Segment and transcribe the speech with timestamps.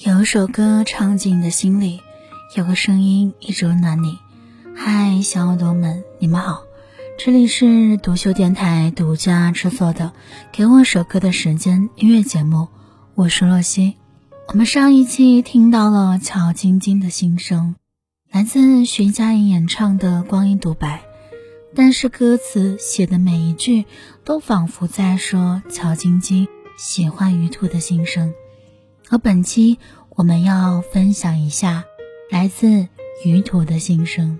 [0.00, 2.00] 有一首歌唱进你的心里，
[2.56, 4.16] 有个声音一直温暖你。
[4.76, 6.62] 嗨，小耳朵们，你们好，
[7.18, 10.04] 这里是独秀电台独家制作的
[10.52, 12.68] 《给我首歌的时间》音乐节目，
[13.16, 13.96] 我是洛西。
[14.46, 17.74] 我们上一期听到了乔晶晶的心声，
[18.30, 20.98] 来自徐佳莹演唱的《光阴独白》，
[21.74, 23.84] 但是歌词写的每一句
[24.24, 26.46] 都仿佛在说乔晶晶
[26.76, 28.32] 喜欢于途的心声。
[29.10, 29.78] 而本期
[30.10, 31.84] 我们要分享一下
[32.30, 32.88] 来自
[33.24, 34.38] 于途的心声，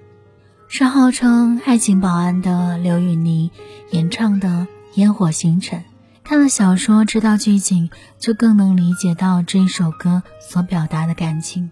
[0.68, 3.50] 是号称爱情保安的刘宇宁
[3.90, 4.48] 演唱的
[4.94, 5.80] 《烟火星辰》。
[6.22, 11.70] 看了小说，知道剧情，就更能理解到这首歌所表达的感情。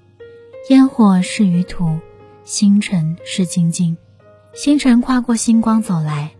[0.70, 2.00] 烟火是于途，
[2.44, 3.98] 星辰是晶晶。
[4.54, 6.30] 星辰跨过星光走来，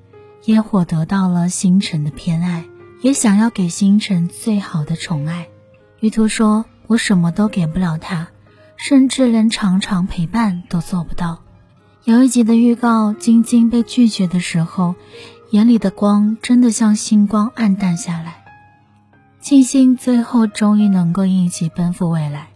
[0.46, 2.64] 烟火得到了星辰的偏爱，
[3.02, 5.48] 也想要给星辰最好的宠爱。
[6.00, 8.28] 于途说：“我什么都给不了他，
[8.76, 11.42] 甚至连常常陪伴都做不到。”
[12.04, 14.94] 有一集的预告，晶晶被拒绝的时候，
[15.50, 18.44] 眼里的光真的像星光暗淡下来。
[19.40, 22.48] 庆幸最后终于能够一起奔赴未来。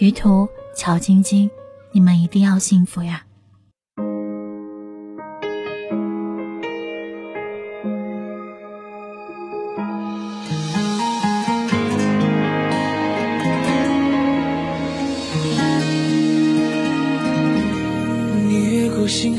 [0.00, 1.50] 于途、乔晶晶，
[1.92, 3.24] 你们一定要幸福呀！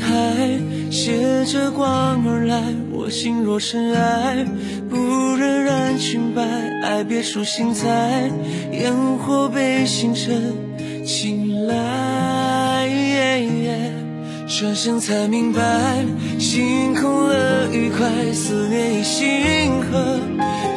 [0.00, 0.10] 海
[0.90, 4.44] 携着光而来，我心若尘埃，
[4.88, 6.42] 不忍染裙摆。
[6.82, 8.30] 爱别出心裁，
[8.72, 10.54] 烟火被星辰
[11.04, 12.06] 青睐。
[14.48, 15.60] 转身才明白，
[16.38, 20.18] 心空了愉快，思念已星河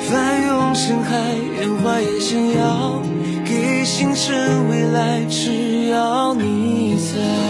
[0.10, 1.16] 翻涌成海，
[1.62, 3.02] 烟花也想要
[3.46, 7.49] 给星辰未来，只要你在。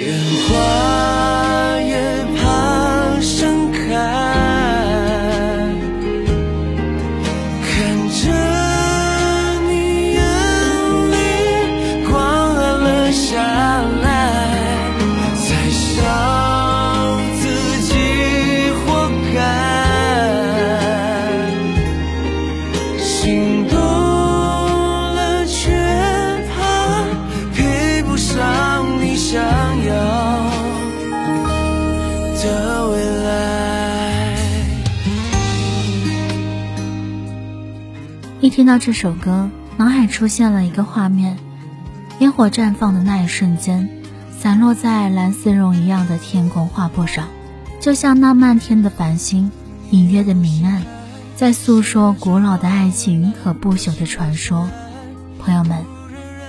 [0.00, 0.39] 烟
[38.60, 39.48] 听到这首歌，
[39.78, 41.38] 脑海出现了一个画面：
[42.18, 43.88] 烟火绽放的那一瞬间，
[44.38, 47.28] 散落在蓝丝绒一样的天空画布上，
[47.80, 49.50] 就像那漫天的繁星，
[49.88, 50.82] 隐约的明暗，
[51.36, 54.68] 在诉说古老的爱情和不朽的传说。
[55.38, 55.78] 朋友们，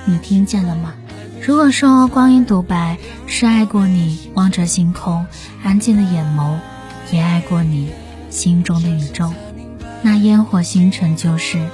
[0.03, 0.91] 你听见了吗？
[1.41, 5.25] 如果说光阴独白是爱过你，望着星空，
[5.63, 6.57] 安静的眼眸，
[7.09, 7.89] 也爱过你
[8.29, 9.31] 心中的宇宙，
[10.01, 11.69] 那烟火星辰就是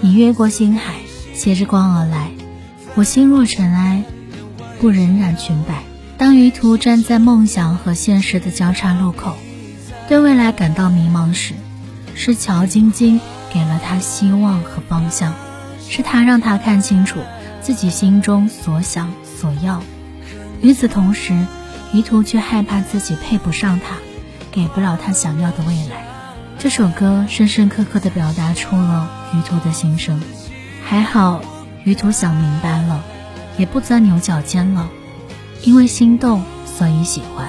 [0.00, 0.94] 你越过星海，
[1.34, 2.30] 携着光而来。
[2.94, 4.04] 我心若尘埃，
[4.80, 5.82] 不忍染裙摆。
[6.18, 9.36] 当于途站在梦想和现实的交叉路口，
[10.08, 11.54] 对未来感到迷茫时，
[12.14, 13.20] 是乔晶晶
[13.52, 15.34] 给了他希望和方向，
[15.88, 17.20] 是他让他看清楚。
[17.62, 19.82] 自己心中所想所要，
[20.62, 21.46] 与此同时，
[21.92, 23.96] 于途却害怕自己配不上他，
[24.52, 26.06] 给不了他想要的未来。
[26.60, 30.20] 这首歌深深刻刻地表达出了于途的心声。
[30.84, 31.42] 还好，
[31.84, 33.02] 于途想明白了，
[33.58, 34.88] 也不钻牛角尖了。
[35.62, 37.48] 因为心动，所以喜欢；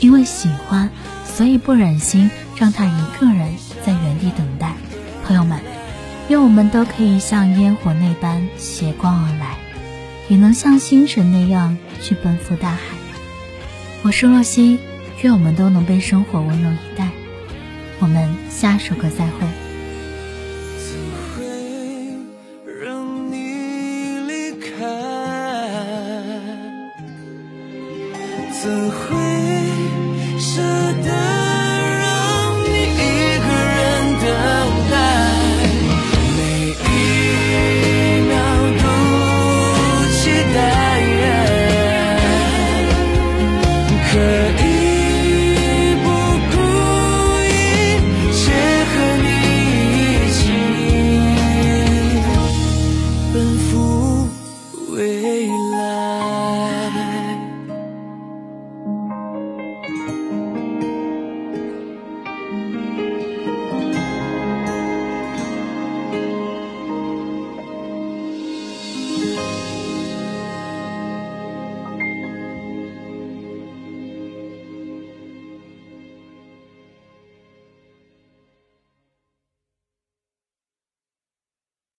[0.00, 0.90] 因为喜欢，
[1.24, 3.54] 所以不忍心让他一个人
[3.84, 4.72] 在原地等待。
[5.24, 5.58] 朋友们。
[6.30, 9.58] 愿我们都可以像烟火那般携光而来，
[10.30, 12.78] 也能像星辰那样去奔赴大海。
[14.02, 14.78] 我是若曦，
[15.20, 17.10] 愿我们都能被生活温柔以待。
[17.98, 19.63] 我们下首歌再会。
[28.64, 29.23] 怎会